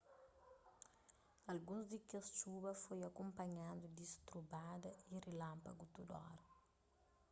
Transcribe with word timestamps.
alguns 1.51 1.85
di 1.91 1.97
kes 2.09 2.27
txuba 2.35 2.71
foi 2.83 2.99
akunpanhadu 3.03 3.85
di 3.97 4.05
strubada 4.13 4.89
y 5.13 5.15
rilanpagu 5.25 5.85
tudu 5.95 6.11
óra 6.31 6.43